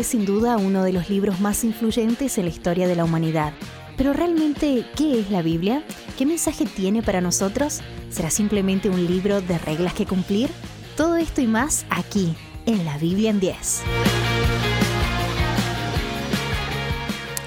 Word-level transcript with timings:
es 0.00 0.06
sin 0.06 0.24
duda 0.24 0.56
uno 0.56 0.82
de 0.82 0.94
los 0.94 1.10
libros 1.10 1.40
más 1.40 1.62
influyentes 1.62 2.38
en 2.38 2.44
la 2.46 2.50
historia 2.50 2.88
de 2.88 2.96
la 2.96 3.04
humanidad. 3.04 3.52
Pero 3.98 4.14
realmente, 4.14 4.86
¿qué 4.96 5.20
es 5.20 5.30
la 5.30 5.42
Biblia? 5.42 5.82
¿Qué 6.16 6.24
mensaje 6.24 6.64
tiene 6.64 7.02
para 7.02 7.20
nosotros? 7.20 7.82
¿Será 8.08 8.30
simplemente 8.30 8.88
un 8.88 9.06
libro 9.06 9.42
de 9.42 9.58
reglas 9.58 9.92
que 9.92 10.06
cumplir? 10.06 10.48
Todo 10.96 11.16
esto 11.16 11.42
y 11.42 11.46
más 11.46 11.84
aquí, 11.90 12.34
en 12.64 12.86
la 12.86 12.96
Biblia 12.96 13.28
en 13.28 13.40
10. 13.40 13.82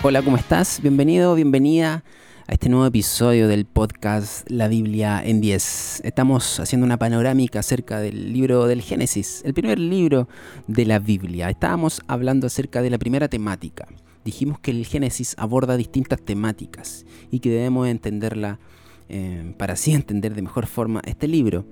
Hola, 0.04 0.22
¿cómo 0.22 0.38
estás? 0.38 0.80
Bienvenido, 0.80 1.34
bienvenida 1.34 2.04
a 2.48 2.54
este 2.54 2.68
nuevo 2.68 2.86
episodio 2.86 3.48
del 3.48 3.66
podcast 3.66 4.50
La 4.50 4.68
Biblia 4.68 5.22
en 5.24 5.40
10. 5.40 6.02
Estamos 6.04 6.60
haciendo 6.60 6.86
una 6.86 6.98
panorámica 6.98 7.60
acerca 7.60 8.00
del 8.00 8.34
libro 8.34 8.68
del 8.68 8.82
Génesis, 8.82 9.42
el 9.46 9.54
primer 9.54 9.80
libro 9.80 10.28
de 10.68 10.86
la 10.86 11.00
Biblia. 11.00 11.50
Estábamos 11.50 12.02
hablando 12.08 12.48
acerca 12.48 12.82
de 12.82 12.90
la 12.90 12.98
primera 12.98 13.30
temática. 13.30 13.88
Dijimos 14.26 14.60
que 14.60 14.72
el 14.72 14.86
Génesis 14.86 15.36
aborda 15.38 15.78
distintas 15.78 16.22
temáticas 16.22 17.06
y 17.32 17.40
que 17.40 17.50
debemos 17.50 17.88
entenderla 17.88 18.60
eh, 19.08 19.54
para 19.58 19.74
así 19.74 19.92
entender 19.94 20.36
de 20.36 20.42
mejor 20.42 20.68
forma 20.68 21.02
este 21.06 21.28
libro. 21.28 21.66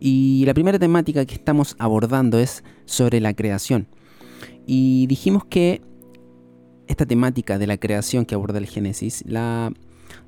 Y 0.00 0.44
la 0.46 0.54
primera 0.54 0.78
temática 0.78 1.26
que 1.26 1.34
estamos 1.34 1.76
abordando 1.78 2.38
es 2.38 2.64
sobre 2.86 3.20
la 3.20 3.34
creación. 3.34 3.86
Y 4.66 5.06
dijimos 5.08 5.44
que 5.44 5.82
esta 6.86 7.04
temática 7.04 7.58
de 7.58 7.66
la 7.66 7.76
creación 7.76 8.24
que 8.24 8.34
aborda 8.34 8.58
el 8.58 8.66
Génesis 8.66 9.22
la 9.26 9.72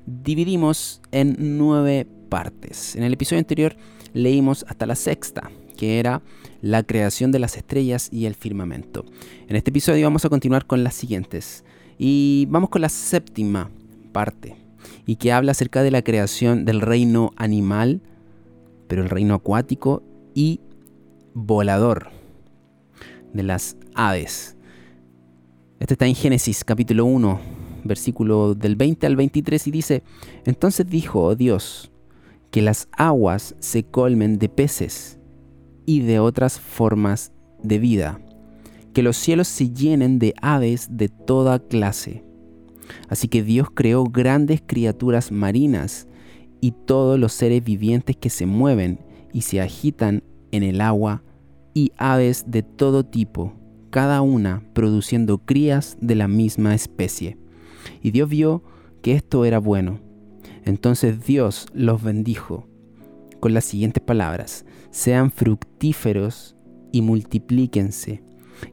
dividimos 0.05 1.01
en 1.11 1.57
nueve 1.57 2.07
partes. 2.29 2.95
En 2.95 3.03
el 3.03 3.13
episodio 3.13 3.39
anterior 3.39 3.75
leímos 4.13 4.65
hasta 4.67 4.85
la 4.85 4.95
sexta, 4.95 5.51
que 5.77 5.99
era 5.99 6.21
la 6.61 6.83
creación 6.83 7.31
de 7.31 7.39
las 7.39 7.57
estrellas 7.57 8.09
y 8.11 8.25
el 8.25 8.35
firmamento. 8.35 9.05
En 9.47 9.55
este 9.55 9.69
episodio 9.69 10.05
vamos 10.05 10.25
a 10.25 10.29
continuar 10.29 10.65
con 10.65 10.83
las 10.83 10.93
siguientes. 10.93 11.63
Y 11.97 12.47
vamos 12.49 12.69
con 12.69 12.81
la 12.81 12.89
séptima 12.89 13.69
parte, 14.11 14.55
y 15.05 15.17
que 15.17 15.31
habla 15.31 15.51
acerca 15.51 15.83
de 15.83 15.91
la 15.91 16.01
creación 16.01 16.65
del 16.65 16.81
reino 16.81 17.31
animal, 17.35 18.01
pero 18.87 19.03
el 19.03 19.09
reino 19.09 19.35
acuático 19.35 20.03
y 20.33 20.59
volador, 21.33 22.09
de 23.33 23.43
las 23.43 23.77
aves. 23.95 24.55
Este 25.79 25.95
está 25.95 26.05
en 26.05 26.15
Génesis 26.15 26.63
capítulo 26.63 27.05
1, 27.05 27.39
versículo 27.83 28.55
del 28.55 28.75
20 28.75 29.07
al 29.07 29.15
23, 29.15 29.67
y 29.67 29.71
dice, 29.71 30.03
entonces 30.45 30.87
dijo 30.89 31.21
oh 31.21 31.35
Dios, 31.35 31.91
que 32.51 32.61
las 32.61 32.87
aguas 32.91 33.55
se 33.59 33.83
colmen 33.83 34.37
de 34.37 34.49
peces 34.49 35.19
y 35.85 36.01
de 36.01 36.19
otras 36.19 36.59
formas 36.59 37.31
de 37.63 37.79
vida, 37.79 38.21
que 38.93 39.03
los 39.03 39.17
cielos 39.17 39.47
se 39.47 39.71
llenen 39.71 40.19
de 40.19 40.33
aves 40.41 40.87
de 40.91 41.09
toda 41.09 41.59
clase. 41.59 42.23
Así 43.09 43.27
que 43.27 43.43
Dios 43.43 43.69
creó 43.73 44.03
grandes 44.03 44.61
criaturas 44.65 45.31
marinas 45.31 46.07
y 46.61 46.71
todos 46.71 47.19
los 47.19 47.33
seres 47.33 47.63
vivientes 47.63 48.15
que 48.15 48.29
se 48.29 48.45
mueven 48.45 48.99
y 49.33 49.41
se 49.41 49.61
agitan 49.61 50.23
en 50.51 50.63
el 50.63 50.79
agua 50.79 51.23
y 51.73 51.91
aves 51.97 52.45
de 52.47 52.61
todo 52.61 53.03
tipo, 53.03 53.53
cada 53.89 54.21
una 54.21 54.63
produciendo 54.73 55.39
crías 55.39 55.97
de 55.99 56.15
la 56.15 56.27
misma 56.27 56.75
especie. 56.75 57.37
Y 58.01 58.11
Dios 58.11 58.29
vio 58.29 58.63
que 59.01 59.13
esto 59.13 59.45
era 59.45 59.59
bueno. 59.59 59.99
Entonces 60.65 61.25
Dios 61.25 61.67
los 61.73 62.01
bendijo 62.01 62.67
con 63.39 63.53
las 63.53 63.65
siguientes 63.65 64.01
palabras. 64.01 64.65
Sean 64.91 65.31
fructíferos 65.31 66.55
y 66.91 67.01
multiplíquense. 67.01 68.23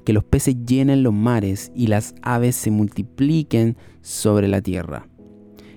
Que 0.04 0.12
los 0.12 0.22
peces 0.22 0.56
llenen 0.64 1.02
los 1.02 1.12
mares 1.12 1.72
y 1.74 1.88
las 1.88 2.14
aves 2.22 2.54
se 2.54 2.70
multipliquen 2.70 3.76
sobre 4.02 4.46
la 4.46 4.62
tierra. 4.62 5.08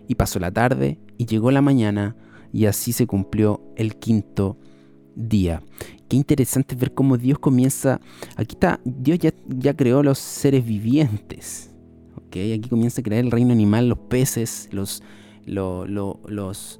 Y 0.08 0.16
pasó 0.16 0.40
la 0.40 0.52
tarde 0.52 1.00
y 1.18 1.26
llegó 1.26 1.50
la 1.50 1.62
mañana 1.62 2.16
y 2.52 2.66
así 2.66 2.94
se 2.94 3.08
cumplió 3.08 3.64
el 3.76 3.96
quinto 3.96 4.60
día. 5.16 5.64
Qué 6.08 6.16
interesante 6.16 6.76
ver 6.76 6.94
cómo 6.94 7.18
Dios 7.18 7.40
comienza. 7.40 8.00
Aquí 8.36 8.54
está, 8.54 8.80
Dios 8.86 9.18
ya, 9.18 9.34
ya 9.48 9.76
creó 9.76 10.04
los 10.04 10.20
seres 10.20 10.64
vivientes. 10.64 11.73
Aquí 12.42 12.70
comienza 12.70 13.02
a 13.02 13.04
crear 13.04 13.24
el 13.24 13.32
reino 13.32 13.54
animal, 13.54 13.90
los 13.90 14.00
peces, 14.00 14.70
los, 14.72 15.04
los, 15.46 16.80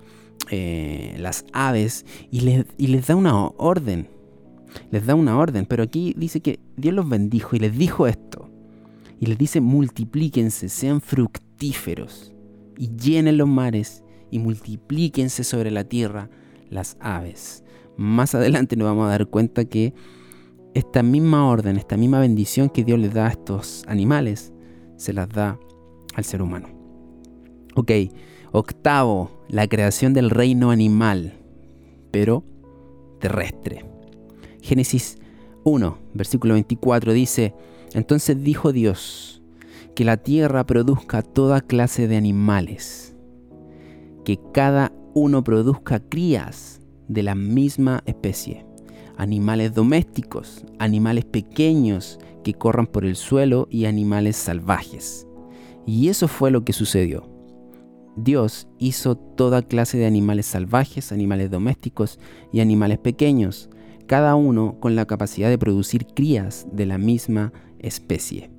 eh, 0.50 1.16
las 1.20 1.46
aves, 1.54 2.06
y 2.32 2.42
les, 2.42 2.66
y 2.78 2.88
les 2.88 3.08
da 3.08 3.16
una 3.16 3.48
orden. 3.48 4.08
Les 4.92 5.06
da 5.06 5.16
una 5.16 5.38
orden, 5.38 5.66
pero 5.66 5.84
aquí 5.84 6.14
dice 6.18 6.40
que 6.40 6.60
Dios 6.78 6.94
los 6.94 7.08
bendijo 7.08 7.56
y 7.56 7.60
les 7.60 7.78
dijo 7.78 8.08
esto. 8.08 8.50
Y 9.20 9.28
les 9.28 9.38
dice, 9.38 9.62
multiplíquense, 9.62 10.70
sean 10.70 11.00
fructíferos, 11.00 12.34
y 12.78 12.90
llenen 12.96 13.38
los 13.38 13.48
mares, 13.48 14.04
y 14.32 14.40
multiplíquense 14.40 15.44
sobre 15.44 15.70
la 15.70 15.84
tierra 15.84 16.30
las 16.70 16.98
aves. 17.00 17.64
Más 17.98 18.34
adelante 18.34 18.76
nos 18.76 18.88
vamos 18.88 19.06
a 19.06 19.12
dar 19.12 19.28
cuenta 19.28 19.66
que 19.66 19.94
esta 20.74 21.04
misma 21.04 21.48
orden, 21.48 21.78
esta 21.78 21.98
misma 21.98 22.20
bendición 22.20 22.70
que 22.70 22.84
Dios 22.84 23.00
les 23.00 23.14
da 23.14 23.28
a 23.28 23.32
estos 23.32 23.84
animales, 23.88 24.53
se 24.98 25.14
las 25.14 25.30
da 25.30 25.60
al 26.16 26.24
ser 26.24 26.42
humano. 26.42 26.70
Ok, 27.76 27.92
octavo, 28.52 29.32
la 29.48 29.68
creación 29.68 30.14
del 30.14 30.30
reino 30.30 30.72
animal, 30.72 31.34
pero 32.12 32.44
terrestre. 33.20 33.86
Génesis 34.62 35.18
1, 35.64 35.98
versículo 36.14 36.54
24 36.54 37.14
dice, 37.14 37.54
entonces 37.94 38.44
dijo 38.44 38.72
Dios, 38.72 39.42
que 39.96 40.06
la 40.06 40.18
tierra 40.18 40.66
produzca 40.66 41.22
toda 41.22 41.62
clase 41.62 42.08
de 42.08 42.18
animales, 42.18 43.16
que 44.24 44.40
cada 44.54 44.92
uno 45.14 45.44
produzca 45.44 46.00
crías 46.00 46.82
de 47.08 47.24
la 47.24 47.36
misma 47.36 48.02
especie, 48.06 48.66
animales 49.18 49.74
domésticos, 49.74 50.66
animales 50.80 51.26
pequeños 51.26 52.20
que 52.44 52.54
corran 52.54 52.88
por 52.88 53.06
el 53.06 53.16
suelo 53.16 53.68
y 53.70 53.86
animales 53.86 54.36
salvajes. 54.36 55.28
Y 55.86 56.10
eso 56.10 56.28
fue 56.28 56.52
lo 56.52 56.64
que 56.64 56.74
sucedió. 56.74 57.30
Dios 58.16 58.68
hizo 58.78 59.16
toda 59.18 59.64
clase 59.64 59.98
de 59.98 60.06
animales 60.06 60.46
salvajes, 60.46 61.12
animales 61.12 61.50
domésticos 61.50 62.20
y 62.52 62.60
animales 62.60 63.00
pequeños, 63.00 63.70
cada 64.06 64.36
uno 64.36 64.80
con 64.80 64.96
la 64.96 65.06
capacidad 65.06 65.50
de 65.50 65.58
producir 65.58 66.06
crías 66.06 66.68
de 66.72 66.86
la 66.86 66.98
misma 66.98 67.54
especie. 67.80 68.52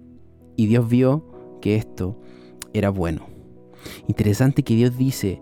Y 0.57 0.67
Dios 0.67 0.89
vio 0.89 1.59
que 1.61 1.77
esto 1.77 2.21
era 2.73 2.91
bueno. 2.91 3.27
Interesante 4.09 4.63
que 4.63 4.75
Dios 4.75 4.97
dice 4.97 5.41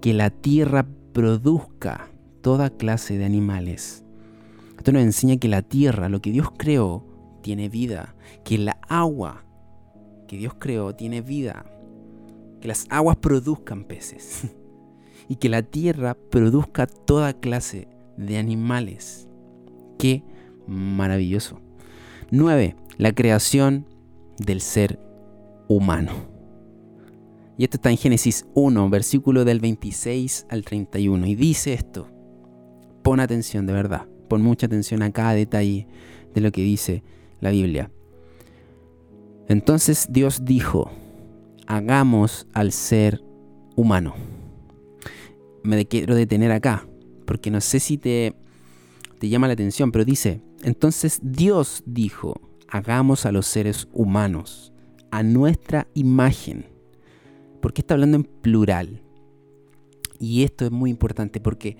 que 0.00 0.12
la 0.12 0.30
tierra 0.30 0.86
produzca 1.12 2.10
toda 2.40 2.70
clase 2.70 3.18
de 3.18 3.24
animales. 3.24 4.04
Esto 4.76 4.92
nos 4.92 5.02
enseña 5.02 5.36
que 5.36 5.48
la 5.48 5.62
tierra, 5.62 6.08
lo 6.08 6.20
que 6.20 6.32
Dios 6.32 6.48
creó, 6.56 7.06
tiene 7.42 7.68
vida, 7.68 8.14
que 8.44 8.56
la 8.56 8.78
agua 8.88 9.44
que 10.32 10.38
Dios 10.38 10.54
creó 10.58 10.94
tiene 10.94 11.20
vida, 11.20 11.66
que 12.62 12.68
las 12.68 12.86
aguas 12.88 13.16
produzcan 13.18 13.84
peces 13.84 14.44
y 15.28 15.36
que 15.36 15.50
la 15.50 15.62
tierra 15.62 16.14
produzca 16.14 16.86
toda 16.86 17.34
clase 17.34 17.86
de 18.16 18.38
animales. 18.38 19.28
Qué 19.98 20.24
maravilloso. 20.66 21.60
9. 22.30 22.76
La 22.96 23.12
creación 23.12 23.86
del 24.38 24.62
ser 24.62 24.98
humano. 25.68 26.12
Y 27.58 27.64
esto 27.64 27.76
está 27.76 27.90
en 27.90 27.98
Génesis 27.98 28.46
1, 28.54 28.88
versículo 28.88 29.44
del 29.44 29.60
26 29.60 30.46
al 30.48 30.64
31. 30.64 31.26
Y 31.26 31.34
dice 31.34 31.74
esto. 31.74 32.08
Pon 33.02 33.20
atención, 33.20 33.66
de 33.66 33.74
verdad. 33.74 34.06
Pon 34.28 34.40
mucha 34.40 34.64
atención 34.64 35.02
a 35.02 35.12
cada 35.12 35.34
detalle 35.34 35.86
de 36.34 36.40
lo 36.40 36.50
que 36.52 36.62
dice 36.62 37.02
la 37.42 37.50
Biblia. 37.50 37.90
Entonces 39.48 40.06
Dios 40.08 40.44
dijo, 40.44 40.90
hagamos 41.66 42.46
al 42.54 42.72
ser 42.72 43.22
humano. 43.76 44.14
Me 45.62 45.86
quiero 45.86 46.14
detener 46.14 46.52
acá, 46.52 46.86
porque 47.26 47.50
no 47.50 47.60
sé 47.60 47.80
si 47.80 47.98
te, 47.98 48.34
te 49.18 49.28
llama 49.28 49.48
la 49.48 49.52
atención, 49.52 49.92
pero 49.92 50.04
dice, 50.04 50.40
entonces 50.62 51.20
Dios 51.22 51.82
dijo, 51.84 52.40
hagamos 52.68 53.26
a 53.26 53.32
los 53.32 53.46
seres 53.46 53.88
humanos, 53.92 54.72
a 55.10 55.22
nuestra 55.22 55.88
imagen. 55.94 56.66
Porque 57.60 57.82
está 57.82 57.94
hablando 57.94 58.16
en 58.16 58.24
plural. 58.24 59.02
Y 60.18 60.44
esto 60.44 60.64
es 60.64 60.70
muy 60.70 60.90
importante 60.90 61.40
porque 61.40 61.76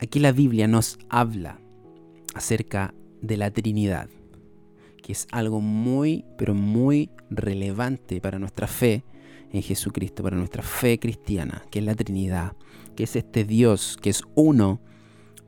aquí 0.00 0.20
la 0.20 0.30
Biblia 0.30 0.68
nos 0.68 0.98
habla 1.08 1.60
acerca 2.34 2.94
de 3.20 3.36
la 3.36 3.50
Trinidad 3.50 4.08
que 5.02 5.12
es 5.12 5.26
algo 5.32 5.60
muy, 5.60 6.24
pero 6.36 6.54
muy 6.54 7.10
relevante 7.30 8.20
para 8.20 8.38
nuestra 8.38 8.66
fe 8.66 9.04
en 9.52 9.62
Jesucristo, 9.62 10.22
para 10.22 10.36
nuestra 10.36 10.62
fe 10.62 10.98
cristiana, 10.98 11.64
que 11.70 11.78
es 11.78 11.84
la 11.84 11.94
Trinidad, 11.94 12.52
que 12.94 13.04
es 13.04 13.16
este 13.16 13.44
Dios 13.44 13.96
que 14.00 14.10
es 14.10 14.22
uno, 14.34 14.80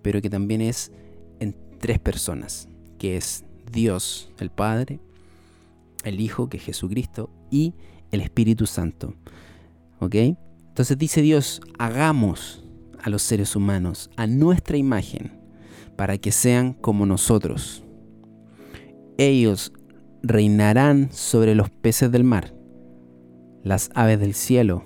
pero 0.02 0.22
que 0.22 0.30
también 0.30 0.60
es 0.60 0.92
en 1.40 1.54
tres 1.78 1.98
personas, 1.98 2.68
que 2.98 3.16
es 3.16 3.44
Dios 3.70 4.30
el 4.38 4.50
Padre, 4.50 5.00
el 6.04 6.20
Hijo, 6.20 6.48
que 6.48 6.56
es 6.56 6.64
Jesucristo, 6.64 7.30
y 7.50 7.74
el 8.10 8.20
Espíritu 8.20 8.66
Santo. 8.66 9.14
¿Ok? 9.98 10.14
Entonces 10.14 10.96
dice 10.96 11.20
Dios, 11.20 11.60
hagamos 11.78 12.64
a 13.02 13.10
los 13.10 13.22
seres 13.22 13.56
humanos 13.56 14.10
a 14.16 14.26
nuestra 14.26 14.76
imagen 14.76 15.32
para 15.96 16.16
que 16.18 16.32
sean 16.32 16.72
como 16.72 17.04
nosotros. 17.06 17.82
Ellos 19.20 19.74
reinarán 20.22 21.12
sobre 21.12 21.54
los 21.54 21.68
peces 21.68 22.10
del 22.10 22.24
mar, 22.24 22.54
las 23.62 23.90
aves 23.94 24.18
del 24.18 24.32
cielo, 24.32 24.82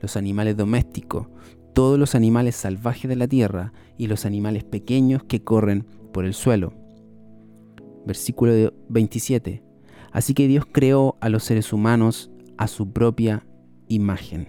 los 0.00 0.16
animales 0.16 0.56
domésticos, 0.56 1.28
todos 1.72 1.96
los 1.96 2.16
animales 2.16 2.56
salvajes 2.56 3.08
de 3.08 3.14
la 3.14 3.28
tierra 3.28 3.72
y 3.96 4.08
los 4.08 4.26
animales 4.26 4.64
pequeños 4.64 5.22
que 5.22 5.44
corren 5.44 5.86
por 6.12 6.24
el 6.24 6.34
suelo. 6.34 6.72
Versículo 8.04 8.72
27. 8.88 9.62
Así 10.10 10.34
que 10.34 10.48
Dios 10.48 10.66
creó 10.66 11.16
a 11.20 11.28
los 11.28 11.44
seres 11.44 11.72
humanos 11.72 12.32
a 12.58 12.66
su 12.66 12.90
propia 12.92 13.46
imagen. 13.86 14.48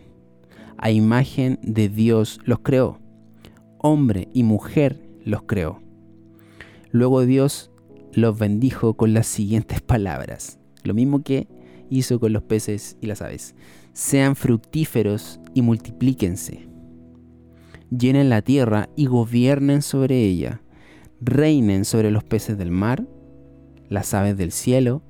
A 0.80 0.90
imagen 0.90 1.60
de 1.62 1.90
Dios 1.90 2.40
los 2.44 2.62
creó. 2.62 3.00
Hombre 3.78 4.30
y 4.34 4.42
mujer 4.42 5.00
los 5.24 5.44
creó. 5.44 5.80
Luego 6.90 7.24
Dios 7.24 7.70
los 8.18 8.38
bendijo 8.38 8.96
con 8.96 9.14
las 9.14 9.28
siguientes 9.28 9.82
palabras. 9.82 10.60
Lo 10.84 10.94
mismo 10.94 11.24
que 11.24 11.48
hizo 11.90 12.20
con 12.20 12.34
los 12.34 12.44
peces 12.44 12.98
y 13.00 13.08
las 13.08 13.22
aves. 13.22 13.56
Sean 13.94 14.36
fructíferos 14.36 15.40
y 15.54 15.62
multiplíquense 15.62 16.68
llenen 17.90 18.30
la 18.30 18.42
tierra 18.42 18.90
y 18.96 19.06
gobiernen 19.06 19.82
sobre 19.82 20.24
ella, 20.24 20.62
reinen 21.22 21.86
sobre 21.86 22.12
los 22.12 22.24
peces 22.24 22.58
del 22.58 22.72
mar, 22.72 23.06
las 23.90 24.14
aves 24.14 24.38
del 24.38 24.52
cielo 24.52 25.04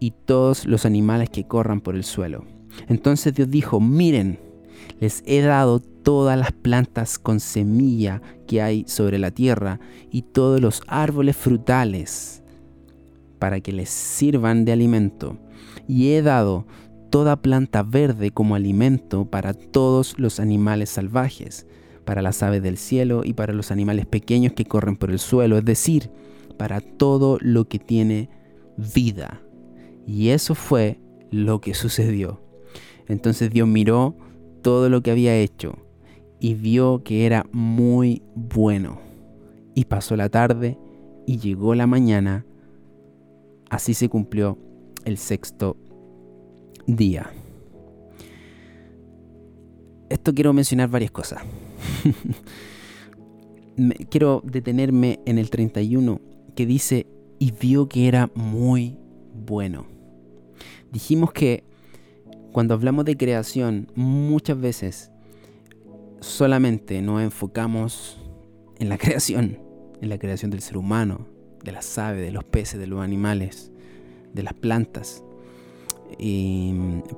y 0.00 0.12
todos 0.12 0.66
los 0.66 0.84
animales 0.86 1.30
que 1.30 1.46
corran 1.46 1.80
por 1.80 1.94
el 1.96 2.04
suelo. 2.04 2.44
Entonces 2.88 3.34
Dios 3.34 3.50
dijo, 3.50 3.80
miren, 3.80 4.38
les 5.00 5.22
he 5.26 5.40
dado 5.40 5.80
todas 5.80 6.38
las 6.38 6.52
plantas 6.52 7.18
con 7.18 7.40
semilla 7.40 8.22
que 8.46 8.62
hay 8.62 8.84
sobre 8.86 9.18
la 9.18 9.30
tierra 9.30 9.80
y 10.10 10.22
todos 10.22 10.60
los 10.60 10.82
árboles 10.86 11.36
frutales 11.36 12.37
para 13.38 13.60
que 13.60 13.72
les 13.72 13.90
sirvan 13.90 14.64
de 14.64 14.72
alimento. 14.72 15.36
Y 15.86 16.12
he 16.12 16.22
dado 16.22 16.66
toda 17.10 17.40
planta 17.40 17.82
verde 17.82 18.30
como 18.30 18.54
alimento 18.54 19.24
para 19.24 19.54
todos 19.54 20.18
los 20.18 20.40
animales 20.40 20.90
salvajes 20.90 21.66
para 22.08 22.22
las 22.22 22.42
aves 22.42 22.62
del 22.62 22.78
cielo 22.78 23.20
y 23.22 23.34
para 23.34 23.52
los 23.52 23.70
animales 23.70 24.06
pequeños 24.06 24.54
que 24.54 24.64
corren 24.64 24.96
por 24.96 25.10
el 25.10 25.18
suelo, 25.18 25.58
es 25.58 25.64
decir, 25.66 26.10
para 26.56 26.80
todo 26.80 27.36
lo 27.42 27.68
que 27.68 27.78
tiene 27.78 28.30
vida. 28.78 29.42
Y 30.06 30.30
eso 30.30 30.54
fue 30.54 30.98
lo 31.30 31.60
que 31.60 31.74
sucedió. 31.74 32.40
Entonces 33.08 33.50
Dios 33.50 33.68
miró 33.68 34.16
todo 34.62 34.88
lo 34.88 35.02
que 35.02 35.10
había 35.10 35.36
hecho 35.36 35.76
y 36.40 36.54
vio 36.54 37.02
que 37.04 37.26
era 37.26 37.44
muy 37.52 38.22
bueno. 38.34 39.02
Y 39.74 39.84
pasó 39.84 40.16
la 40.16 40.30
tarde 40.30 40.78
y 41.26 41.36
llegó 41.36 41.74
la 41.74 41.86
mañana. 41.86 42.46
Así 43.70 43.94
se 43.94 44.08
cumplió 44.08 44.58
el 45.04 45.18
sexto 45.18 45.76
día. 46.86 47.30
Esto 50.08 50.34
quiero 50.34 50.52
mencionar 50.52 50.88
varias 50.88 51.10
cosas. 51.10 51.42
quiero 54.10 54.42
detenerme 54.44 55.20
en 55.26 55.38
el 55.38 55.50
31 55.50 56.20
que 56.54 56.66
dice, 56.66 57.06
y 57.38 57.52
vio 57.52 57.88
que 57.88 58.08
era 58.08 58.30
muy 58.34 58.96
bueno. 59.46 59.86
Dijimos 60.90 61.32
que 61.32 61.64
cuando 62.52 62.74
hablamos 62.74 63.04
de 63.04 63.16
creación, 63.16 63.92
muchas 63.94 64.60
veces 64.60 65.10
solamente 66.20 67.00
nos 67.02 67.22
enfocamos 67.22 68.20
en 68.78 68.88
la 68.88 68.98
creación, 68.98 69.58
en 70.00 70.08
la 70.08 70.18
creación 70.18 70.50
del 70.50 70.62
ser 70.62 70.76
humano, 70.76 71.26
de 71.62 71.72
las 71.72 71.98
aves, 71.98 72.22
de 72.22 72.32
los 72.32 72.44
peces, 72.44 72.78
de 72.78 72.86
los 72.86 73.00
animales, 73.00 73.70
de 74.32 74.42
las 74.42 74.54
plantas. 74.54 75.22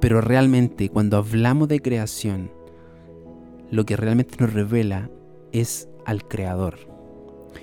pero 0.00 0.20
realmente 0.20 0.88
cuando 0.88 1.16
hablamos 1.16 1.68
de 1.68 1.80
creación, 1.80 2.50
lo 3.70 3.84
que 3.84 3.96
realmente 3.96 4.36
nos 4.40 4.52
revela 4.52 5.10
es 5.52 5.88
al 6.04 6.26
Creador, 6.26 6.78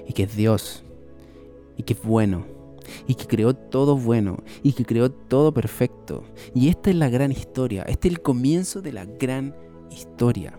y 0.07 0.13
que 0.13 0.23
es 0.23 0.35
Dios, 0.35 0.83
y 1.75 1.83
que 1.83 1.93
es 1.93 2.01
bueno, 2.01 2.45
y 3.07 3.15
que 3.15 3.27
creó 3.27 3.53
todo 3.53 3.97
bueno, 3.97 4.37
y 4.63 4.73
que 4.73 4.85
creó 4.85 5.11
todo 5.11 5.53
perfecto. 5.53 6.23
Y 6.53 6.69
esta 6.69 6.89
es 6.89 6.95
la 6.95 7.09
gran 7.09 7.31
historia, 7.31 7.83
este 7.83 8.07
es 8.07 8.15
el 8.15 8.21
comienzo 8.21 8.81
de 8.81 8.93
la 8.93 9.05
gran 9.05 9.55
historia, 9.91 10.57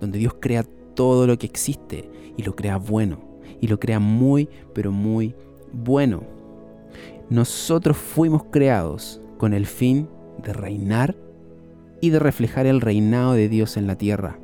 donde 0.00 0.18
Dios 0.18 0.36
crea 0.40 0.64
todo 0.94 1.26
lo 1.26 1.38
que 1.38 1.46
existe. 1.46 2.10
Y 2.38 2.42
lo 2.42 2.54
crea 2.54 2.76
bueno, 2.76 3.40
y 3.60 3.66
lo 3.66 3.80
crea 3.80 3.98
muy, 3.98 4.48
pero 4.74 4.92
muy 4.92 5.34
bueno. 5.84 6.22
Nosotros 7.28 7.96
fuimos 7.96 8.44
creados 8.50 9.20
con 9.38 9.52
el 9.52 9.66
fin 9.66 10.08
de 10.42 10.52
reinar 10.52 11.16
y 12.00 12.10
de 12.10 12.18
reflejar 12.18 12.66
el 12.66 12.80
reinado 12.80 13.32
de 13.32 13.48
Dios 13.48 13.76
en 13.76 13.86
la 13.86 13.96
tierra 13.96 14.38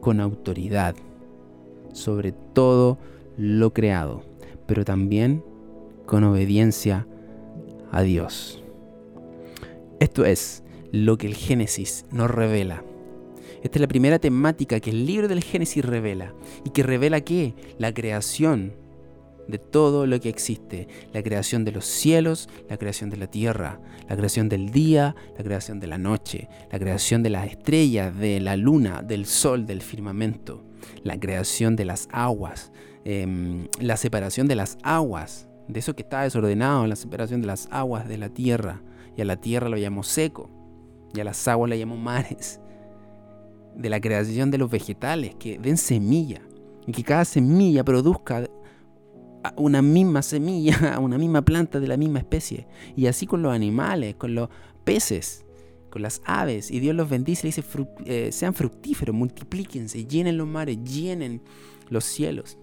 con 0.00 0.20
autoridad 0.20 0.94
sobre 1.96 2.32
todo 2.32 2.98
lo 3.36 3.72
creado, 3.72 4.22
pero 4.66 4.84
también 4.84 5.42
con 6.04 6.24
obediencia 6.24 7.06
a 7.90 8.02
Dios. 8.02 8.62
Esto 9.98 10.24
es 10.24 10.62
lo 10.92 11.16
que 11.16 11.26
el 11.26 11.34
Génesis 11.34 12.04
nos 12.12 12.30
revela. 12.30 12.84
Esta 13.62 13.78
es 13.78 13.80
la 13.80 13.88
primera 13.88 14.18
temática 14.18 14.78
que 14.78 14.90
el 14.90 15.06
libro 15.06 15.26
del 15.26 15.42
Génesis 15.42 15.84
revela. 15.84 16.34
¿Y 16.64 16.70
que 16.70 16.82
revela 16.82 17.22
qué? 17.22 17.54
La 17.78 17.92
creación 17.92 18.74
de 19.48 19.58
todo 19.58 20.06
lo 20.06 20.20
que 20.20 20.28
existe. 20.28 20.88
La 21.12 21.22
creación 21.22 21.64
de 21.64 21.72
los 21.72 21.84
cielos, 21.84 22.48
la 22.68 22.76
creación 22.76 23.10
de 23.10 23.16
la 23.16 23.26
tierra, 23.26 23.80
la 24.08 24.16
creación 24.16 24.48
del 24.48 24.70
día, 24.70 25.14
la 25.36 25.44
creación 25.44 25.80
de 25.80 25.86
la 25.86 25.98
noche, 25.98 26.48
la 26.70 26.78
creación 26.78 27.22
de 27.22 27.30
las 27.30 27.46
estrellas, 27.46 28.16
de 28.16 28.40
la 28.40 28.56
luna, 28.56 29.02
del 29.02 29.26
sol, 29.26 29.66
del 29.66 29.82
firmamento, 29.82 30.64
la 31.02 31.18
creación 31.18 31.76
de 31.76 31.84
las 31.84 32.08
aguas, 32.12 32.72
em, 33.04 33.68
la 33.80 33.96
separación 33.96 34.48
de 34.48 34.56
las 34.56 34.78
aguas, 34.82 35.48
de 35.68 35.80
eso 35.80 35.94
que 35.94 36.02
está 36.02 36.22
desordenado, 36.22 36.86
la 36.86 36.96
separación 36.96 37.40
de 37.40 37.48
las 37.48 37.68
aguas 37.70 38.08
de 38.08 38.18
la 38.18 38.28
tierra. 38.28 38.82
Y 39.16 39.22
a 39.22 39.24
la 39.24 39.36
tierra 39.36 39.68
lo 39.68 39.76
llamamos 39.76 40.08
seco, 40.08 40.50
y 41.14 41.20
a 41.20 41.24
las 41.24 41.46
aguas 41.48 41.70
le 41.70 41.78
llamamos 41.78 42.04
mares. 42.04 42.60
De 43.74 43.90
la 43.90 44.00
creación 44.00 44.50
de 44.50 44.58
los 44.58 44.70
vegetales 44.70 45.34
que 45.34 45.58
den 45.58 45.76
semilla, 45.76 46.40
y 46.86 46.92
que 46.92 47.02
cada 47.02 47.24
semilla 47.24 47.84
produzca 47.84 48.48
una 49.56 49.82
misma 49.82 50.22
semilla, 50.22 50.98
una 51.00 51.18
misma 51.18 51.42
planta 51.42 51.80
de 51.80 51.88
la 51.88 51.96
misma 51.96 52.18
especie. 52.18 52.66
Y 52.96 53.06
así 53.06 53.26
con 53.26 53.42
los 53.42 53.52
animales, 53.52 54.14
con 54.16 54.34
los 54.34 54.48
peces, 54.84 55.44
con 55.90 56.02
las 56.02 56.22
aves. 56.24 56.70
Y 56.70 56.80
Dios 56.80 56.94
los 56.94 57.08
bendice 57.08 57.46
y 57.46 57.50
dice, 57.50 57.64
eh, 58.04 58.30
sean 58.32 58.54
fructíferos, 58.54 59.14
multiplíquense, 59.14 60.06
llenen 60.06 60.36
los 60.36 60.46
mares, 60.46 60.78
llenen 60.84 61.42
los 61.88 62.04
cielos. 62.04 62.58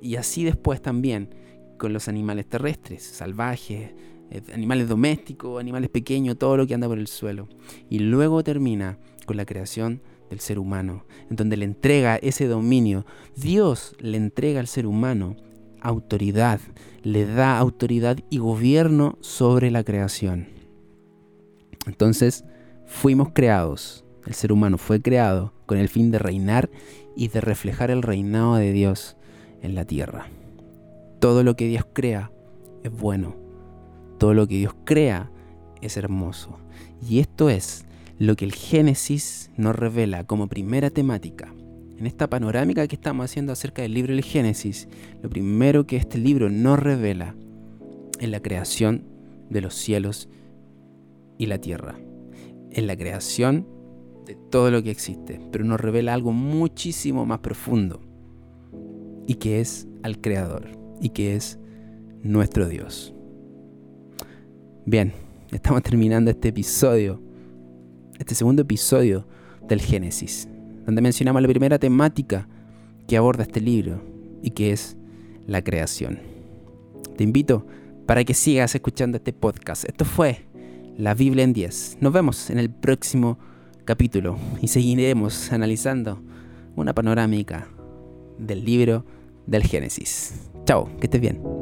Y 0.00 0.16
así 0.16 0.44
después 0.44 0.80
también 0.80 1.34
con 1.78 1.92
los 1.92 2.08
animales 2.08 2.46
terrestres, 2.46 3.02
salvajes, 3.02 3.92
eh, 4.30 4.42
animales 4.52 4.88
domésticos, 4.88 5.60
animales 5.60 5.90
pequeños, 5.90 6.38
todo 6.38 6.56
lo 6.56 6.66
que 6.66 6.74
anda 6.74 6.88
por 6.88 6.98
el 6.98 7.06
suelo. 7.06 7.48
Y 7.88 8.00
luego 8.00 8.42
termina 8.42 8.98
con 9.26 9.36
la 9.36 9.44
creación 9.44 10.02
del 10.28 10.40
ser 10.40 10.58
humano, 10.58 11.04
en 11.28 11.36
donde 11.36 11.56
le 11.56 11.64
entrega 11.64 12.16
ese 12.16 12.46
dominio. 12.46 13.04
Dios 13.36 13.96
le 13.98 14.16
entrega 14.16 14.60
al 14.60 14.68
ser 14.68 14.86
humano 14.86 15.36
autoridad, 15.80 16.60
le 17.02 17.26
da 17.26 17.58
autoridad 17.58 18.18
y 18.30 18.38
gobierno 18.38 19.18
sobre 19.20 19.70
la 19.70 19.84
creación. 19.84 20.48
Entonces, 21.86 22.44
fuimos 22.86 23.30
creados, 23.32 24.04
el 24.26 24.34
ser 24.34 24.52
humano 24.52 24.78
fue 24.78 25.00
creado 25.00 25.52
con 25.66 25.78
el 25.78 25.88
fin 25.88 26.10
de 26.10 26.18
reinar 26.18 26.70
y 27.16 27.28
de 27.28 27.40
reflejar 27.40 27.90
el 27.90 28.02
reinado 28.02 28.56
de 28.56 28.72
Dios 28.72 29.16
en 29.62 29.74
la 29.74 29.84
tierra. 29.84 30.26
Todo 31.20 31.42
lo 31.42 31.56
que 31.56 31.66
Dios 31.66 31.86
crea 31.92 32.30
es 32.82 32.92
bueno, 32.92 33.36
todo 34.18 34.34
lo 34.34 34.46
que 34.46 34.56
Dios 34.56 34.74
crea 34.84 35.30
es 35.80 35.96
hermoso. 35.96 36.58
Y 37.08 37.20
esto 37.20 37.48
es 37.50 37.86
lo 38.18 38.36
que 38.36 38.44
el 38.44 38.52
Génesis 38.52 39.50
nos 39.56 39.74
revela 39.74 40.24
como 40.24 40.48
primera 40.48 40.90
temática 40.90 41.54
en 42.00 42.06
esta 42.06 42.28
panorámica 42.28 42.88
que 42.88 42.96
estamos 42.96 43.24
haciendo 43.24 43.52
acerca 43.52 43.82
del 43.82 43.94
libro 43.94 44.12
del 44.12 44.24
Génesis, 44.24 44.88
lo 45.22 45.30
primero 45.30 45.86
que 45.86 45.96
este 45.96 46.18
libro 46.18 46.50
nos 46.50 46.78
revela 46.78 47.36
es 48.18 48.28
la 48.28 48.40
creación 48.40 49.04
de 49.48 49.60
los 49.60 49.74
cielos 49.74 50.28
y 51.38 51.46
la 51.46 51.58
tierra. 51.58 51.98
Es 52.70 52.82
la 52.82 52.96
creación 52.96 53.68
de 54.26 54.36
todo 54.50 54.70
lo 54.70 54.82
que 54.82 54.90
existe, 54.90 55.40
pero 55.52 55.64
nos 55.64 55.80
revela 55.80 56.14
algo 56.14 56.32
muchísimo 56.32 57.26
más 57.26 57.38
profundo 57.38 58.00
y 59.26 59.34
que 59.34 59.60
es 59.60 59.86
al 60.02 60.20
Creador 60.20 60.68
y 61.00 61.10
que 61.10 61.36
es 61.36 61.58
nuestro 62.22 62.68
Dios. 62.68 63.14
Bien, 64.86 65.12
Estamos 65.52 65.82
terminando 65.82 66.30
este 66.30 66.50
episodio, 66.50 67.20
este 68.20 68.36
segundo 68.36 68.62
episodio 68.62 69.26
del 69.66 69.80
Génesis, 69.80 70.48
donde 70.90 71.02
mencionamos 71.02 71.40
la 71.40 71.46
primera 71.46 71.78
temática 71.78 72.48
que 73.06 73.16
aborda 73.16 73.44
este 73.44 73.60
libro 73.60 74.02
y 74.42 74.50
que 74.50 74.72
es 74.72 74.96
la 75.46 75.62
creación. 75.62 76.18
Te 77.16 77.22
invito 77.22 77.64
para 78.06 78.24
que 78.24 78.34
sigas 78.34 78.74
escuchando 78.74 79.18
este 79.18 79.32
podcast. 79.32 79.84
Esto 79.84 80.04
fue 80.04 80.46
la 80.96 81.14
Biblia 81.14 81.44
en 81.44 81.52
10. 81.52 81.98
Nos 82.00 82.12
vemos 82.12 82.50
en 82.50 82.58
el 82.58 82.70
próximo 82.70 83.38
capítulo 83.84 84.36
y 84.60 84.66
seguiremos 84.66 85.52
analizando 85.52 86.20
una 86.74 86.92
panorámica 86.92 87.68
del 88.36 88.64
libro 88.64 89.04
del 89.46 89.62
Génesis. 89.62 90.50
Chao, 90.64 90.88
que 90.98 91.06
estés 91.06 91.20
bien. 91.20 91.59